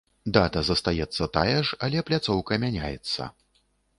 Дата 0.35 0.61
застаецца 0.69 1.27
тая 1.35 1.59
ж, 1.67 1.77
але 1.87 2.03
пляцоўка 2.09 2.53
мяняецца. 2.63 3.31